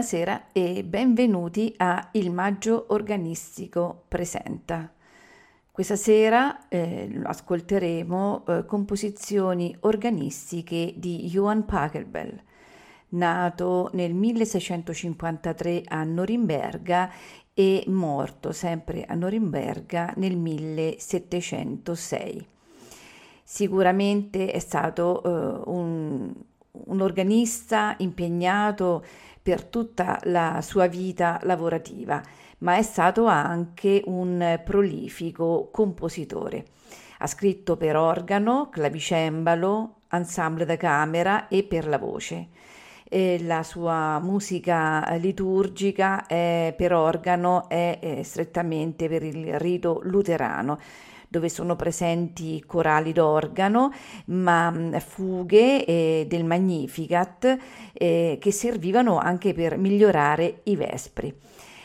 Buonasera 0.00 0.46
e 0.52 0.82
benvenuti 0.82 1.74
a 1.76 2.08
Il 2.12 2.30
Maggio 2.30 2.86
Organistico 2.88 4.04
Presenta. 4.08 4.90
Questa 5.70 5.94
sera 5.94 6.68
eh, 6.68 7.20
ascolteremo 7.22 8.44
eh, 8.46 8.64
composizioni 8.64 9.76
organistiche 9.80 10.94
di 10.96 11.28
Johann 11.28 11.60
Pachelbel, 11.60 12.42
nato 13.10 13.90
nel 13.92 14.14
1653 14.14 15.82
a 15.86 16.02
Norimberga 16.02 17.12
e 17.52 17.84
morto 17.88 18.52
sempre 18.52 19.04
a 19.04 19.14
Norimberga 19.14 20.14
nel 20.16 20.38
1706. 20.38 22.46
Sicuramente 23.44 24.50
è 24.50 24.60
stato 24.60 25.22
eh, 25.22 25.28
un, 25.66 26.32
un 26.70 27.00
organista 27.02 27.96
impegnato 27.98 29.04
per 29.42 29.64
tutta 29.64 30.20
la 30.24 30.60
sua 30.62 30.86
vita 30.86 31.40
lavorativa, 31.42 32.22
ma 32.58 32.76
è 32.76 32.82
stato 32.82 33.26
anche 33.26 34.02
un 34.06 34.60
prolifico 34.64 35.68
compositore. 35.72 36.64
Ha 37.18 37.26
scritto 37.26 37.76
per 37.76 37.96
organo, 37.96 38.68
clavicembalo, 38.70 40.02
ensemble 40.10 40.64
da 40.64 40.76
camera 40.76 41.48
e 41.48 41.62
per 41.62 41.86
la 41.86 41.98
voce. 41.98 42.48
E 43.12 43.42
la 43.42 43.62
sua 43.62 44.20
musica 44.20 45.04
liturgica 45.16 46.26
è, 46.26 46.72
per 46.76 46.92
organo 46.92 47.68
è, 47.68 47.98
è 48.00 48.22
strettamente 48.22 49.08
per 49.08 49.22
il 49.24 49.58
rito 49.58 50.00
luterano 50.04 50.78
dove 51.30 51.48
sono 51.48 51.76
presenti 51.76 52.60
corali 52.66 53.12
d'organo, 53.12 53.92
ma 54.26 54.74
fughe 54.98 55.84
eh, 55.84 56.26
del 56.28 56.44
Magnificat 56.44 57.56
eh, 57.92 58.36
che 58.40 58.50
servivano 58.50 59.16
anche 59.18 59.54
per 59.54 59.78
migliorare 59.78 60.62
i 60.64 60.74
vespri 60.74 61.32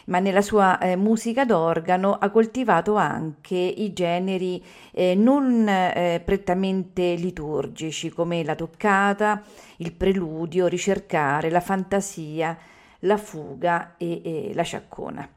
ma 0.06 0.20
nella 0.20 0.42
sua 0.42 0.78
eh, 0.78 0.96
musica 0.96 1.46
d'organo 1.46 2.14
ha 2.14 2.30
coltivato 2.30 2.96
anche 2.96 3.56
i 3.56 3.94
generi 3.94 4.64
eh, 4.92 5.16
non 5.16 5.68
eh, 5.68 6.22
prettamente 6.24 7.16
liturgici 7.16 8.10
come 8.10 8.44
la 8.44 8.56
toccata, 8.56 9.42
il 9.78 9.94
preludio, 9.94 10.68
ricercare, 10.68 11.50
la 11.50 11.62
fantasia, 11.62 12.56
la 13.00 13.18
fuga 13.18 13.96
e, 13.98 14.22
e 14.24 14.52
la 14.54 14.64
sciaccona. 14.64 15.28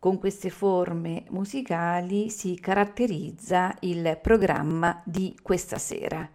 Con 0.00 0.18
queste 0.18 0.48
forme 0.48 1.24
musicali 1.30 2.30
si 2.30 2.54
caratterizza 2.60 3.74
il 3.80 4.16
programma 4.22 5.02
di 5.04 5.36
questa 5.42 5.76
sera, 5.76 6.30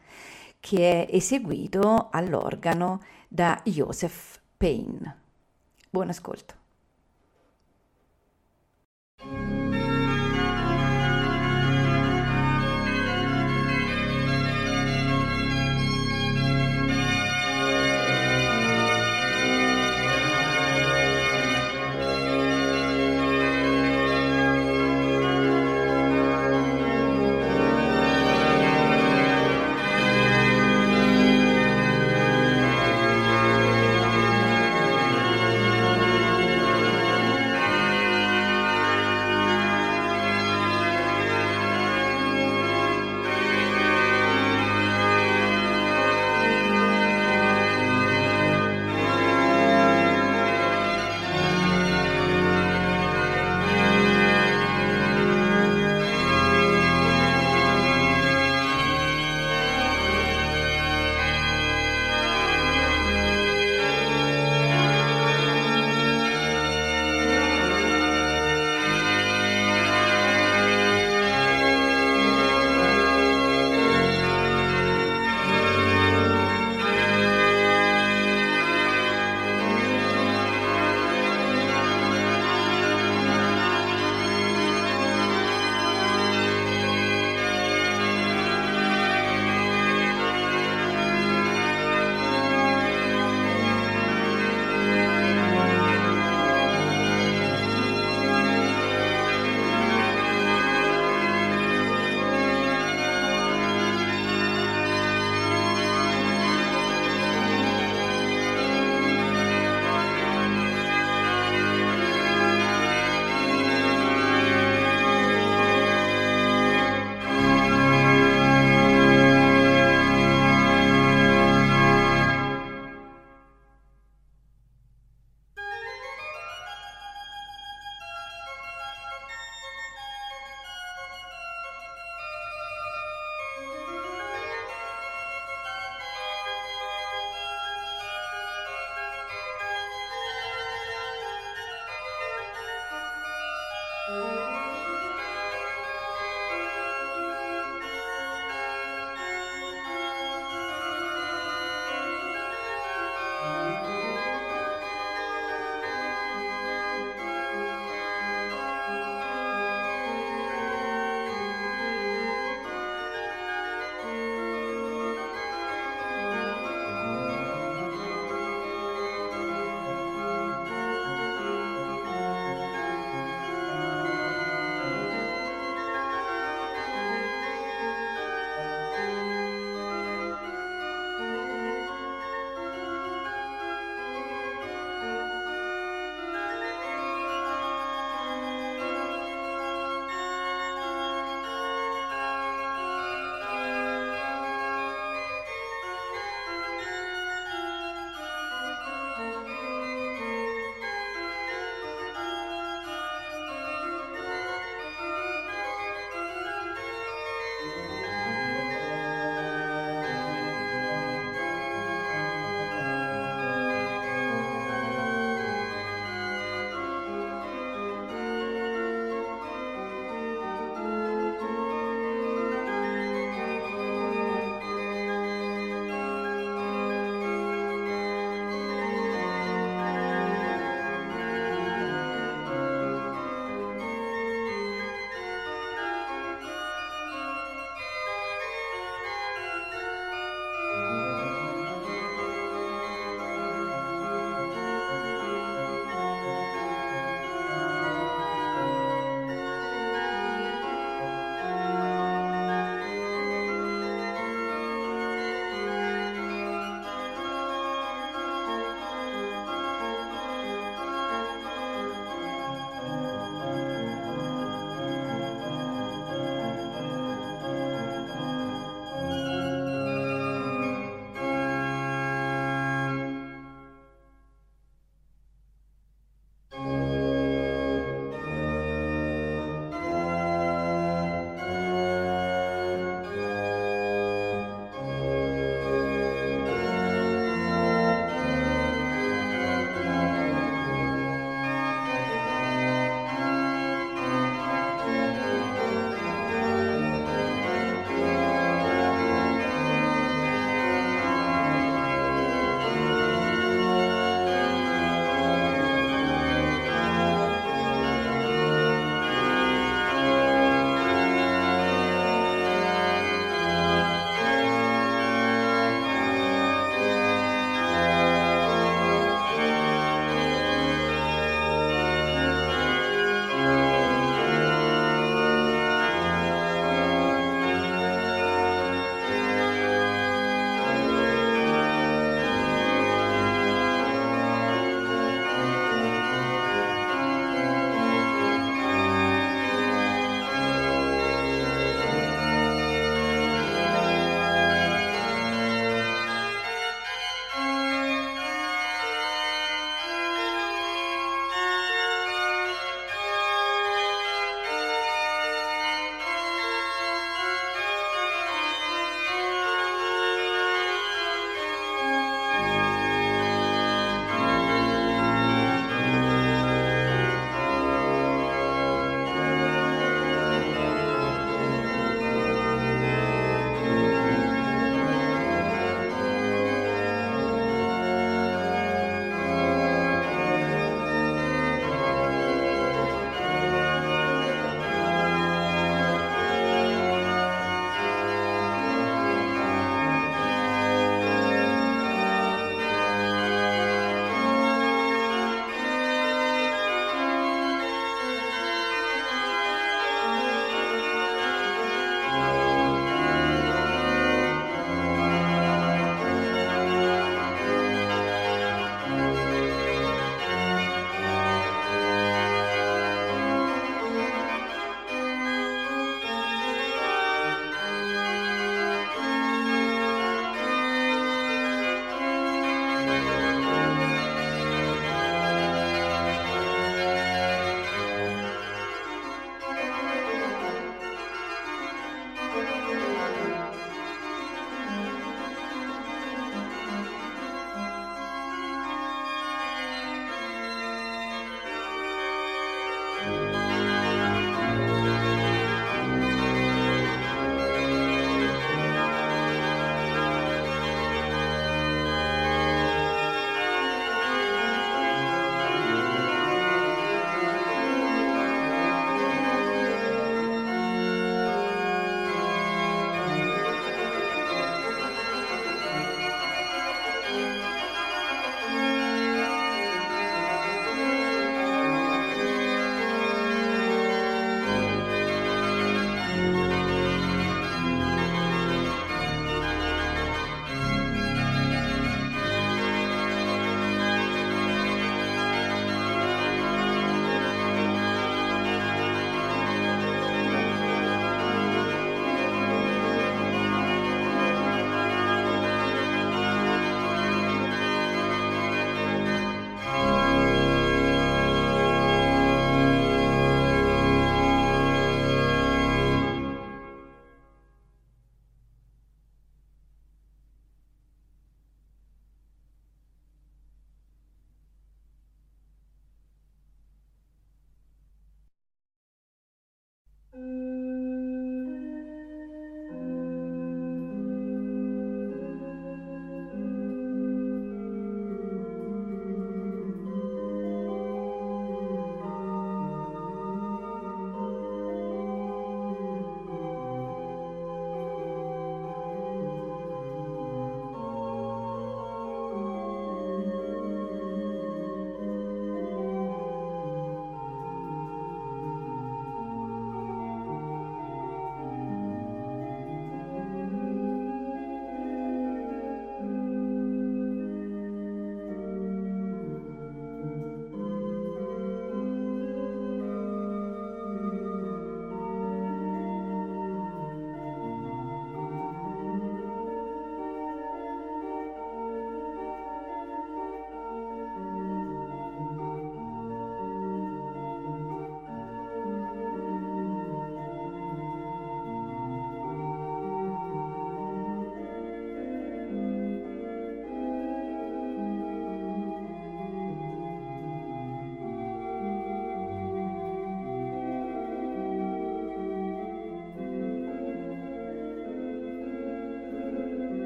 che 0.60 1.06
è 1.06 1.16
eseguito 1.16 2.10
all'organo 2.12 3.02
da 3.30 3.62
Joseph 3.64 4.42
Payne. 4.58 5.18
Buon 5.90 6.10
ascolto. 6.10 6.63